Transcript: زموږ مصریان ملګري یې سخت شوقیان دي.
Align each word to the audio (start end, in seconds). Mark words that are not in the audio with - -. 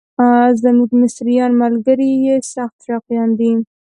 زموږ 0.61 0.89
مصریان 1.01 1.51
ملګري 1.61 2.09
یې 2.25 2.35
سخت 2.53 2.77
شوقیان 2.85 3.29
دي. 3.39 3.51